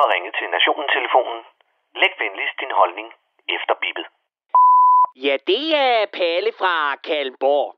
har 0.00 0.08
ringet 0.14 0.34
til 0.38 0.48
Nationen-telefonen. 0.56 1.40
Læg 2.00 2.12
venligst 2.22 2.56
din 2.62 2.72
holdning 2.80 3.08
efter 3.56 3.74
bippet. 3.82 4.06
Ja, 5.26 5.36
det 5.46 5.66
er 5.76 6.06
Palle 6.18 6.52
fra 6.60 6.96
Kalmborg. 6.96 7.76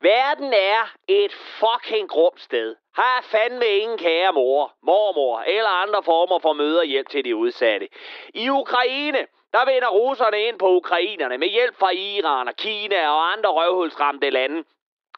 Verden 0.00 0.52
er 0.52 0.80
et 1.08 1.32
fucking 1.60 2.08
grumt 2.08 2.40
sted. 2.40 2.76
Har 2.94 3.24
fandme 3.32 3.66
ingen 3.66 3.98
kære 3.98 4.32
mor, 4.32 4.72
mormor 4.82 5.40
eller 5.40 5.70
andre 5.84 6.02
former 6.02 6.38
for 6.38 6.52
møderhjælp 6.52 7.08
til 7.08 7.24
de 7.24 7.36
udsatte. 7.36 7.88
I 8.34 8.48
Ukraine, 8.48 9.26
der 9.52 9.64
vender 9.72 9.88
russerne 9.88 10.42
ind 10.42 10.58
på 10.58 10.68
ukrainerne 10.68 11.38
med 11.38 11.48
hjælp 11.48 11.76
fra 11.78 11.90
Iran 11.90 12.48
og 12.48 12.54
Kina 12.54 13.08
og 13.08 13.32
andre 13.32 13.50
røvhulsramte 13.50 14.30
lande. 14.30 14.64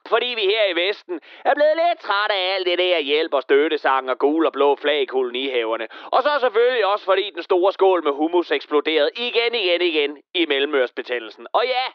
Fordi 0.08 0.26
vi 0.26 0.44
her 0.44 0.64
i 0.72 0.88
Vesten 0.88 1.20
er 1.44 1.54
blevet 1.54 1.76
lidt 1.76 1.98
trætte 2.00 2.34
af 2.34 2.54
alt 2.54 2.66
det 2.66 2.78
der 2.78 2.98
hjælp 2.98 3.34
og 3.34 3.42
støttesang 3.42 4.10
og 4.10 4.18
gul 4.18 4.46
og 4.46 4.52
blå 4.52 4.76
flag 4.76 5.00
i 5.02 5.04
kolonihaverne. 5.04 5.88
Og 6.12 6.22
så 6.22 6.30
selvfølgelig 6.40 6.86
også 6.86 7.04
fordi 7.04 7.30
den 7.34 7.42
store 7.42 7.72
skål 7.72 8.04
med 8.04 8.12
hummus 8.12 8.50
eksploderede 8.50 9.10
igen, 9.16 9.54
igen, 9.54 9.82
igen 9.82 10.18
i 10.34 10.46
mellemørsbetændelsen. 10.46 11.46
Og 11.52 11.62
ja, 11.66 11.86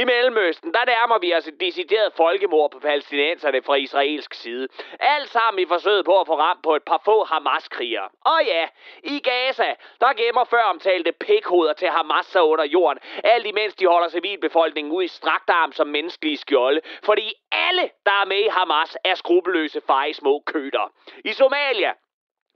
i 0.00 0.04
Mellemøsten, 0.04 0.74
der 0.74 0.84
nærmer 0.84 1.18
vi 1.18 1.34
os 1.34 1.48
et 1.48 1.60
decideret 1.60 2.12
folkemord 2.16 2.70
på 2.70 2.78
palæstinenserne 2.78 3.62
fra 3.62 3.74
israelsk 3.74 4.34
side. 4.34 4.68
Alt 5.00 5.28
sammen 5.28 5.62
i 5.62 5.66
forsøget 5.66 6.04
på 6.04 6.20
at 6.20 6.26
få 6.26 6.38
ramt 6.38 6.62
på 6.62 6.76
et 6.76 6.82
par 6.82 7.00
få 7.04 7.24
Hamas-krigere. 7.24 8.08
Og 8.24 8.40
ja, 8.46 8.68
i 9.02 9.18
Gaza, 9.18 9.74
der 10.00 10.12
gemmer 10.12 10.44
før 10.44 10.62
omtalte 10.62 11.12
pikhoveder 11.12 11.72
til 11.72 11.88
Hamas 11.88 12.26
sig 12.26 12.42
under 12.42 12.64
jorden, 12.64 12.98
alt 13.24 13.46
imens 13.46 13.74
de 13.74 13.86
holder 13.86 14.08
civilbefolkningen 14.08 14.92
ud 14.92 15.02
i 15.02 15.08
strakt 15.08 15.50
arm 15.50 15.72
som 15.72 15.86
menneskelige 15.86 16.36
skjolde, 16.36 16.80
fordi 17.04 17.32
alle, 17.52 17.90
der 18.06 18.12
er 18.22 18.26
med 18.26 18.40
i 18.44 18.48
Hamas, 18.48 18.96
er 19.04 19.14
skrupelløse 19.14 19.80
feje 19.86 20.14
små 20.14 20.42
køter. 20.46 20.92
I 21.24 21.32
Somalia, 21.32 21.92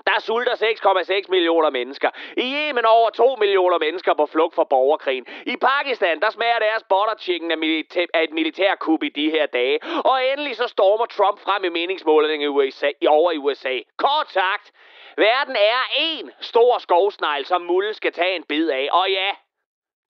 der 0.07 0.21
sulter 0.21 0.53
6,6 0.53 1.31
millioner 1.31 1.71
mennesker. 1.71 2.11
I 2.37 2.55
Yemen 2.55 2.85
over 2.85 3.11
2 3.11 3.37
millioner 3.37 3.79
mennesker 3.79 4.15
på 4.15 4.27
flugt 4.27 4.55
fra 4.55 4.65
borgerkrigen. 4.65 5.27
I 5.47 5.57
Pakistan, 5.57 6.21
der 6.21 6.31
smager 6.31 6.59
deres 6.59 6.83
butter 6.83 7.15
chicken 7.21 7.51
af, 7.51 7.57
milita- 7.57 8.11
af 8.15 8.23
et 8.25 8.33
militærkup 8.33 9.03
i 9.03 9.09
de 9.09 9.31
her 9.31 9.47
dage. 9.47 9.79
Og 10.05 10.27
endelig 10.33 10.57
så 10.57 10.69
stormer 10.69 11.07
Trump 11.07 11.41
frem 11.41 11.65
i 11.65 11.69
meningsmålingen 11.69 12.45
i 12.45 12.47
USA, 12.47 12.91
over 13.09 13.33
i 13.33 13.37
USA. 13.39 13.79
Kort 13.97 14.31
sagt, 14.31 14.73
verden 15.17 15.57
er 15.57 15.81
en 15.99 16.31
stor 16.41 16.79
skovsnegl, 16.79 17.45
som 17.45 17.63
Mulle 17.63 17.95
skal 17.95 18.13
tage 18.13 18.37
en 18.37 18.45
bid 18.45 18.71
af. 18.71 18.89
Og 18.93 19.11
ja, 19.11 19.31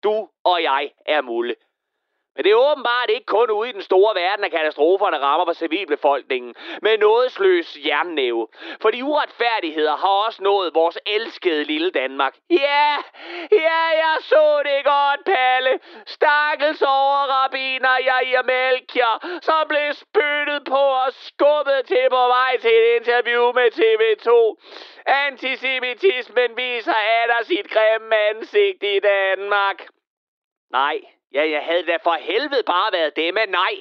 du 0.04 0.28
og 0.44 0.64
jeg 0.64 0.92
er 1.06 1.22
Mulle. 1.22 1.56
Men 2.36 2.44
det 2.44 2.52
er 2.52 2.72
åbenbart 2.72 3.10
ikke 3.10 3.26
kun 3.26 3.52
ude 3.52 3.70
i 3.70 3.72
den 3.72 3.82
store 3.82 4.16
verden, 4.16 4.46
at 4.46 4.52
katastroferne 4.52 5.20
rammer 5.20 5.46
på 5.46 5.54
civilbefolkningen 5.54 6.56
med 6.82 6.98
nådesløs 6.98 7.78
jernnæve. 7.86 8.48
For 8.82 8.92
de 8.92 9.04
uretfærdigheder 9.06 9.96
har 9.96 10.14
også 10.26 10.44
nået 10.44 10.76
vores 10.76 10.98
elskede 11.06 11.64
lille 11.64 11.92
Danmark. 11.92 12.36
Ja, 12.50 12.98
ja, 13.52 13.84
jeg 14.04 14.16
så 14.20 14.62
det 14.64 14.86
godt, 14.86 15.22
Palle. 15.26 15.80
Stakkels 16.06 16.82
overrabiner, 16.82 17.96
jeg 18.10 18.22
i 18.28 18.36
Melchior, 18.46 19.16
som 19.42 19.68
blev 19.68 19.94
spyttet 19.94 20.62
på 20.68 20.84
og 21.04 21.14
skubbet 21.14 21.82
til 21.86 22.06
på 22.10 22.24
vej 22.38 22.58
til 22.62 22.72
et 22.72 22.96
interview 23.00 23.52
med 23.52 23.70
TV2. 23.80 24.30
Antisemitismen 25.06 26.58
viser 26.58 26.94
af 26.94 27.46
sit 27.46 27.68
grimme 27.70 28.16
ansigt 28.16 28.84
i 28.84 29.00
Danmark. 29.00 29.88
Nej, 30.72 31.02
Ja, 31.34 31.50
jeg 31.50 31.64
havde 31.66 31.86
da 31.86 31.98
for 32.04 32.14
helvede 32.14 32.64
bare 32.64 32.92
været 32.92 33.16
det, 33.16 33.34
men 33.34 33.50
nej. 33.50 33.76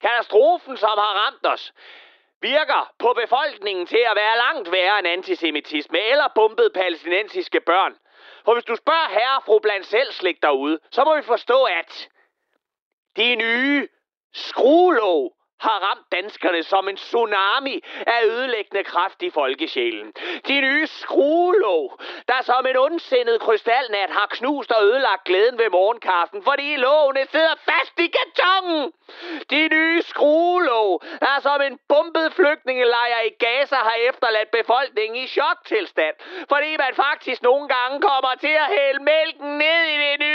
Katastrofen, 0.00 0.76
som 0.76 0.88
har 0.88 1.26
ramt 1.26 1.46
os, 1.46 1.72
virker 2.40 2.92
på 2.98 3.12
befolkningen 3.12 3.86
til 3.86 4.02
at 4.10 4.16
være 4.16 4.36
langt 4.36 4.72
værre 4.72 4.98
end 4.98 5.08
antisemitisme 5.08 5.98
eller 6.00 6.28
bumpet 6.34 6.72
palæstinensiske 6.74 7.60
børn. 7.60 7.96
For 8.44 8.52
hvis 8.52 8.64
du 8.64 8.76
spørger 8.76 9.08
herre 9.08 9.36
og 9.36 9.44
fru 9.44 9.58
blandt 9.58 9.86
selv 9.86 10.12
slik 10.12 10.42
derude, 10.42 10.78
så 10.90 11.04
må 11.04 11.16
vi 11.16 11.22
forstå, 11.22 11.64
at 11.64 12.08
de 13.16 13.34
nye 13.34 13.88
skruelåg 14.32 15.35
har 15.60 15.78
ramt 15.86 16.12
danskerne 16.12 16.62
som 16.62 16.88
en 16.88 16.96
tsunami 16.96 17.82
af 18.06 18.24
ødelæggende 18.24 18.84
kraft 18.84 19.22
i 19.22 19.30
folkesjælen. 19.30 20.12
De 20.48 20.60
nye 20.60 20.86
skruelåg, 20.86 21.98
der 22.28 22.40
som 22.42 22.66
en 22.66 22.76
ondsindet 22.76 23.40
krystalnat 23.40 24.10
har 24.10 24.26
knust 24.26 24.70
og 24.72 24.84
ødelagt 24.84 25.24
glæden 25.24 25.58
ved 25.58 25.70
morgenkaffen, 25.70 26.42
fordi 26.42 26.76
lågene 26.76 27.26
sidder 27.26 27.54
fast 27.64 28.00
i 28.00 28.12
kartongen. 28.16 28.92
De 29.50 29.68
nye 29.68 30.02
skruelåg, 30.02 31.02
der 31.20 31.40
som 31.40 31.60
en 31.60 31.78
bumpet 31.88 32.32
flygtningelejr 32.32 33.20
i 33.30 33.32
Gaza 33.44 33.76
har 33.76 33.98
efterladt 34.08 34.50
befolkningen 34.50 35.16
i 35.24 35.26
choktilstand, 35.26 36.14
fordi 36.48 36.76
man 36.76 36.92
faktisk 36.94 37.42
nogle 37.42 37.68
gange 37.68 38.00
kommer 38.00 38.34
til 38.40 38.54
at 38.64 38.68
hælde 38.78 39.02
mælken 39.02 39.58
ned 39.58 39.82
i 39.94 39.96
det 40.02 40.25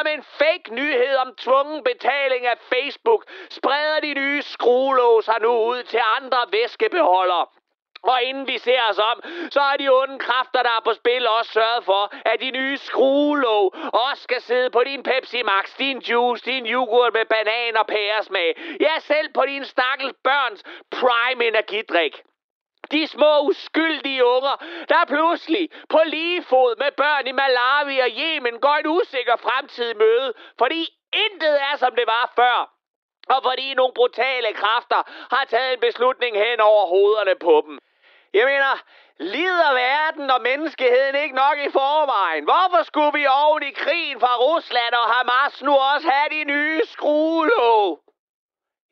som 0.00 0.06
en 0.06 0.22
fake 0.22 0.74
nyhed 0.74 1.16
om 1.16 1.34
tvungen 1.36 1.84
betaling 1.84 2.46
af 2.46 2.58
Facebook, 2.72 3.22
spreder 3.50 4.00
de 4.00 4.14
nye 4.14 4.42
skruelåser 4.42 5.38
nu 5.42 5.52
ud 5.72 5.82
til 5.82 6.00
andre 6.16 6.38
væskebeholdere. 6.52 7.46
Og 8.02 8.22
inden 8.22 8.46
vi 8.46 8.58
ser 8.58 8.82
os 8.90 8.98
om, 8.98 9.22
så 9.50 9.60
er 9.60 9.76
de 9.76 9.88
onde 9.88 10.18
kræfter, 10.18 10.62
der 10.62 10.70
er 10.78 10.82
på 10.84 10.92
spil, 10.94 11.28
også 11.28 11.52
sørget 11.52 11.84
for, 11.84 12.14
at 12.24 12.40
de 12.40 12.50
nye 12.50 12.76
skruelåg 12.78 13.74
også 14.06 14.22
skal 14.22 14.40
sidde 14.42 14.70
på 14.70 14.82
din 14.84 15.02
Pepsi 15.02 15.42
Max, 15.42 15.76
din 15.78 15.98
juice, 15.98 16.44
din 16.44 16.66
yoghurt 16.66 17.12
med 17.12 17.24
banan 17.24 17.76
og 17.76 17.86
pæresmag. 17.86 18.50
Ja, 18.80 18.94
selv 18.98 19.28
på 19.34 19.42
din 19.46 19.64
stakkels 19.64 20.14
børns 20.24 20.62
prime 20.90 21.44
energidrik. 21.48 22.22
De 22.92 23.06
små 23.06 23.40
uskyldige 23.40 24.24
unger, 24.24 24.56
der 24.88 25.04
pludselig 25.06 25.70
på 25.88 26.00
lige 26.06 26.42
fod 26.42 26.76
med 26.76 26.90
børn 26.92 27.26
i 27.26 27.32
Malawi 27.32 27.98
og 27.98 28.10
Yemen 28.18 28.60
går 28.60 28.76
en 28.76 28.86
usikker 28.86 29.36
fremtid 29.36 29.94
møde, 29.94 30.32
fordi 30.58 30.88
intet 31.12 31.60
er, 31.60 31.76
som 31.76 31.94
det 31.94 32.06
var 32.06 32.32
før. 32.36 32.70
Og 33.34 33.42
fordi 33.42 33.74
nogle 33.74 33.94
brutale 33.94 34.52
kræfter 34.52 35.00
har 35.34 35.44
taget 35.44 35.72
en 35.72 35.80
beslutning 35.80 36.36
hen 36.36 36.60
over 36.60 36.86
hovederne 36.86 37.34
på 37.34 37.62
dem. 37.66 37.78
Jeg 38.34 38.44
mener, 38.46 38.82
lider 39.18 39.72
verden 39.72 40.30
og 40.30 40.40
menneskeheden 40.42 41.14
ikke 41.14 41.34
nok 41.34 41.58
i 41.58 41.70
forvejen? 41.70 42.44
Hvorfor 42.44 42.82
skulle 42.82 43.12
vi 43.18 43.26
oven 43.26 43.62
i 43.62 43.70
krigen 43.70 44.20
fra 44.20 44.36
Rusland 44.36 44.94
og 44.94 45.06
Hamas 45.12 45.62
nu 45.62 45.72
også 45.76 46.10
have 46.10 46.28
de 46.30 46.44
nye 46.44 46.80
skruelåg? 46.84 48.00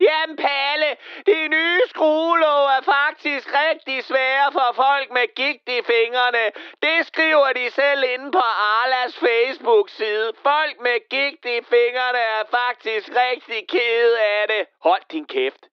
Jamen 0.00 0.36
Palle, 0.36 0.90
de 1.26 1.48
nye 1.48 1.80
skruelåg 1.88 2.64
er 2.76 2.82
faktisk 3.18 3.48
rigtig 3.54 4.04
svære 4.04 4.52
for 4.52 4.72
folk 4.74 5.10
med 5.10 5.34
gigt 5.34 5.68
i 5.68 5.82
fingrene. 5.82 6.44
Det 6.82 7.06
skriver 7.06 7.52
de 7.52 7.70
selv 7.70 8.04
inde 8.14 8.32
på 8.32 8.38
Arlas 8.78 9.16
Facebook-side. 9.16 10.32
Folk 10.42 10.80
med 10.80 11.08
gigt 11.08 11.44
i 11.44 11.58
fingrene 11.62 12.18
er 12.18 12.44
faktisk 12.50 13.08
rigtig 13.08 13.68
kede 13.68 14.20
af 14.20 14.48
det. 14.48 14.66
Hold 14.82 15.02
din 15.12 15.26
kæft. 15.26 15.68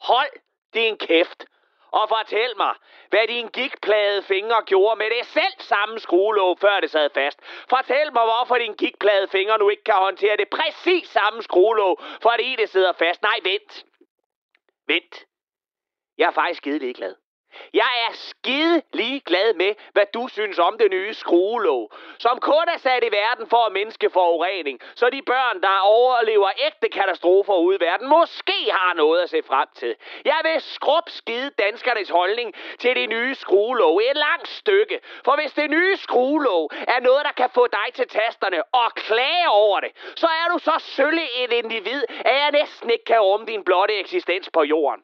Hold 0.00 0.32
din 0.74 0.98
kæft 0.98 1.44
og 1.92 2.08
fortæl 2.08 2.52
mig, 2.56 2.74
hvad 3.08 3.26
din 3.28 3.48
gigtplade 3.48 4.22
fingre 4.22 4.62
gjorde 4.66 4.98
med 4.98 5.10
det 5.10 5.26
selv 5.26 5.56
samme 5.58 5.98
skruelåg, 5.98 6.58
før 6.58 6.80
det 6.80 6.90
sad 6.90 7.10
fast. 7.14 7.38
Fortæl 7.68 8.12
mig, 8.12 8.24
hvorfor 8.24 8.58
din 8.58 8.74
gigtplade 8.74 9.28
fingre 9.28 9.58
nu 9.58 9.68
ikke 9.68 9.84
kan 9.84 9.94
håndtere 9.94 10.36
det 10.36 10.48
præcis 10.48 11.08
samme 11.08 11.42
skruelåg, 11.42 12.00
fordi 12.22 12.56
det 12.56 12.68
sidder 12.70 12.92
fast. 12.92 13.22
Nej, 13.22 13.38
vent. 13.42 13.84
Vent. 14.86 15.26
Jeg 16.18 16.26
er 16.26 16.30
faktisk 16.30 16.58
skide 16.58 16.78
ligeglad. 16.78 17.14
Jeg 17.74 17.90
er 18.08 18.12
skide 18.12 18.82
ligeglad 18.92 19.54
med, 19.54 19.74
hvad 19.92 20.06
du 20.14 20.28
synes 20.28 20.58
om 20.58 20.78
det 20.78 20.90
nye 20.90 21.14
skruelåg, 21.14 21.92
som 22.18 22.40
kun 22.40 22.64
er 22.74 22.78
sat 22.78 23.04
i 23.04 23.12
verden 23.12 23.46
for 23.48 23.66
at 23.66 23.72
mindske 23.72 24.10
forurening, 24.10 24.80
så 24.94 25.10
de 25.10 25.22
børn, 25.22 25.62
der 25.62 25.78
overlever 25.78 26.50
ægte 26.66 26.88
katastrofer 26.88 27.56
ude 27.56 27.76
i 27.76 27.80
verden, 27.80 28.08
måske 28.08 28.58
har 28.70 28.94
noget 28.94 29.22
at 29.22 29.30
se 29.30 29.42
frem 29.46 29.68
til. 29.74 29.94
Jeg 30.24 30.40
vil 30.44 30.60
skrub 30.60 31.08
skide 31.08 31.50
danskernes 31.58 32.08
holdning 32.08 32.54
til 32.78 32.96
det 32.96 33.08
nye 33.08 33.34
skruelåg 33.34 34.02
et 34.10 34.16
langt 34.16 34.48
stykke, 34.48 35.00
for 35.24 35.34
hvis 35.40 35.52
det 35.52 35.70
nye 35.70 35.96
skruelåg 35.96 36.70
er 36.88 37.00
noget, 37.00 37.22
der 37.24 37.32
kan 37.32 37.50
få 37.54 37.66
dig 37.66 37.94
til 37.94 38.08
tasterne 38.08 38.62
og 38.74 38.94
klage 38.94 39.48
over 39.48 39.80
det, 39.80 39.90
så 40.16 40.26
er 40.26 40.52
du 40.52 40.58
så 40.58 40.74
sølle 40.78 41.22
et 41.44 41.52
individ, 41.52 42.02
at 42.24 42.34
jeg 42.34 42.50
næsten 42.50 42.90
ikke 42.90 43.04
kan 43.04 43.20
rumme 43.20 43.46
din 43.46 43.64
blotte 43.64 43.94
eksistens 43.94 44.50
på 44.50 44.62
jorden. 44.62 45.02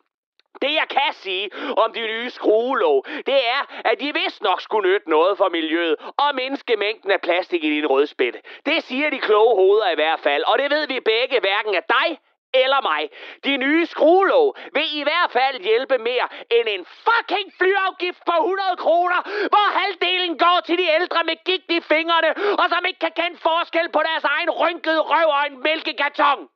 Det 0.63 0.73
jeg 0.81 0.89
kan 0.91 1.13
sige 1.13 1.51
om 1.77 1.93
de 1.93 2.01
nye 2.01 2.31
skruelåg, 2.31 3.07
det 3.27 3.39
er, 3.57 3.63
at 3.91 4.01
de 4.01 4.15
vist 4.15 4.43
nok 4.43 4.61
skulle 4.61 4.91
nytte 4.91 5.11
noget 5.11 5.39
for 5.39 5.49
miljøet 5.49 5.97
og 6.17 6.35
mindske 6.35 6.77
mængden 6.77 7.11
af 7.11 7.21
plastik 7.21 7.65
i 7.65 7.71
din 7.71 7.87
rødspætte. 7.87 8.39
Det 8.67 8.83
siger 8.83 9.11
de 9.11 9.19
kloge 9.19 9.55
hoveder 9.55 9.91
i 9.91 9.95
hvert 9.95 10.21
fald, 10.21 10.43
og 10.45 10.59
det 10.59 10.71
ved 10.71 10.87
vi 10.87 11.01
begge 11.01 11.41
hverken 11.41 11.75
af 11.75 11.85
dig 11.89 12.19
eller 12.55 12.81
mig. 12.91 13.03
De 13.45 13.57
nye 13.57 13.87
skruelåg 13.87 14.57
vil 14.73 14.89
i 15.01 15.03
hvert 15.03 15.31
fald 15.39 15.57
hjælpe 15.69 15.99
mere 15.99 16.27
end 16.57 16.67
en 16.77 16.85
fucking 17.07 17.49
flyafgift 17.59 18.23
på 18.31 18.37
100 18.41 18.77
kroner, 18.85 19.21
hvor 19.53 19.67
halvdelen 19.79 20.39
går 20.39 20.59
til 20.67 20.79
de 20.79 20.87
ældre 20.99 21.21
med 21.25 21.37
gigt 21.45 21.71
i 21.79 21.81
fingrene, 21.81 22.31
og 22.61 22.67
som 22.73 22.83
ikke 22.89 22.99
kan 23.07 23.15
kende 23.21 23.39
forskel 23.49 23.89
på 23.93 24.01
deres 24.09 24.25
egen 24.25 24.51
rynkede 24.51 25.01
røv 25.01 25.29
og 25.39 25.47
en 25.51 25.63
mælkekarton. 25.63 26.49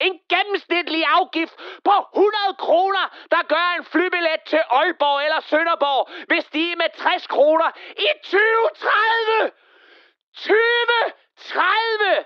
En 0.00 0.20
gennemsnitlig 0.28 1.04
afgift 1.06 1.54
på 1.84 1.94
100 2.14 2.54
kroner, 2.58 3.16
der 3.30 3.42
gør 3.54 3.76
en 3.78 3.84
flybillet 3.84 4.40
til 4.46 4.62
Aalborg 4.70 5.24
eller 5.24 5.40
Sønderborg, 5.40 6.10
vil 6.28 6.42
stige 6.42 6.76
med 6.76 6.88
60 6.96 7.26
kroner 7.26 7.70
i 8.06 8.06
2030! 8.22 9.50
2030! 10.34 12.24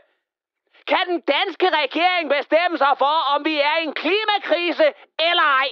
Kan 0.87 1.07
den 1.07 1.21
danske 1.21 1.71
regering 1.71 2.31
bestemme 2.31 2.79
sig 2.79 2.95
for, 2.99 3.17
om 3.35 3.45
vi 3.45 3.61
er 3.61 3.77
i 3.81 3.85
en 3.85 3.95
klimakrise 3.95 4.93
eller 5.19 5.43
ej? 5.63 5.69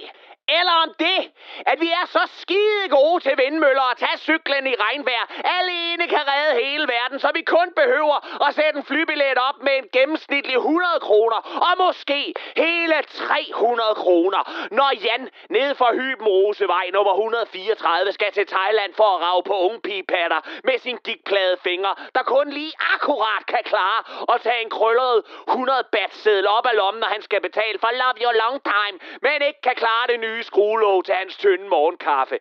Eller 0.48 0.72
om 0.72 0.94
det, 0.98 1.32
at 1.66 1.80
vi 1.80 1.88
er 2.00 2.06
så 2.06 2.22
skide 2.40 2.88
gode 2.88 3.20
til 3.26 3.34
vindmøller 3.42 3.82
og 3.90 3.96
tage 3.96 4.18
cyklen 4.18 4.66
i 4.66 4.74
regnvejr, 4.84 5.24
alene 5.58 6.04
kan 6.14 6.22
redde 6.32 6.64
hele 6.64 6.86
verden, 6.96 7.18
så 7.20 7.30
vi 7.34 7.42
kun 7.42 7.68
behøver 7.76 8.16
at 8.46 8.54
sætte 8.54 8.76
en 8.78 8.84
flybillet 8.84 9.38
op 9.48 9.58
med 9.66 9.74
en 9.80 9.88
gennemsnitlig 9.92 10.56
100 10.56 11.00
kroner, 11.00 11.38
og 11.68 11.72
måske 11.86 12.34
hele 12.56 12.94
300 13.08 13.94
kroner, 13.94 14.42
når 14.70 14.90
Jan 15.04 15.28
nede 15.50 15.74
for 15.74 15.90
Hyben 15.98 16.26
Rosevej 16.26 16.86
nummer 16.92 17.12
134 17.12 18.12
skal 18.12 18.32
til 18.32 18.46
Thailand 18.46 18.94
for 18.94 19.08
at 19.16 19.20
rave 19.26 19.42
på 19.42 19.56
ungpigepatter 19.68 20.40
med 20.64 20.78
sin 20.78 20.98
gigtplade 21.04 21.56
fingre, 21.62 21.94
der 22.14 22.22
kun 22.22 22.50
lige 22.50 22.72
akkurat 22.94 23.42
kan 23.46 23.62
klare 23.64 24.00
at 24.34 24.40
tage 24.40 24.62
en 24.64 24.70
krøllet 24.70 25.16
100 25.48 25.84
bat 25.92 26.12
op 26.56 26.66
af 26.66 26.76
lommen, 26.76 27.00
når 27.00 27.10
han 27.16 27.22
skal 27.22 27.40
betale 27.40 27.78
for 27.78 27.90
love 28.02 28.18
your 28.24 28.34
long 28.44 28.56
time, 28.74 28.96
men 29.22 29.38
ikke 29.48 29.60
kan 29.60 29.76
klare 29.82 30.06
det 30.12 30.20
nye 30.20 30.42
skruelåg 30.42 31.04
til 31.04 31.14
hans 31.14 31.36
tynde 31.48 31.68
morgenkaffe. 31.68 32.36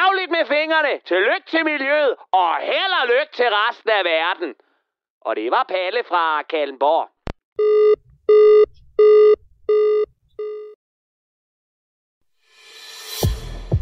Ærgerligt 0.00 0.30
med 0.36 0.44
fingrene. 0.54 0.92
Tillykke 1.10 1.46
til 1.52 1.62
miljøet, 1.72 2.14
og 2.42 2.50
held 2.70 2.92
og 3.00 3.06
lykke 3.14 3.32
til 3.38 3.48
resten 3.60 3.90
af 3.98 4.02
verden. 4.04 4.50
Og 5.26 5.36
det 5.36 5.50
var 5.50 5.64
Palle 5.74 6.02
fra 6.10 6.42
Kallenborg. 6.42 7.04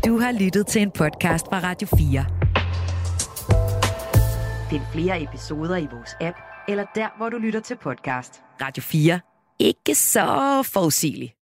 Du 0.06 0.18
har 0.18 0.32
lyttet 0.42 0.66
til 0.66 0.82
en 0.82 0.90
podcast 0.90 1.46
fra 1.50 1.58
Radio 1.68 1.88
4. 1.88 2.24
Find 4.70 4.82
flere 4.94 5.22
episoder 5.22 5.76
i 5.76 5.88
vores 5.92 6.16
app, 6.20 6.38
eller 6.68 6.86
der, 6.94 7.08
hvor 7.16 7.28
du 7.28 7.36
lytter 7.38 7.60
til 7.60 7.76
podcast. 7.76 8.42
Radio 8.60 8.82
4. 8.82 9.20
Ikke 9.58 9.94
så 9.94 10.26
forudsigeligt. 10.74 11.35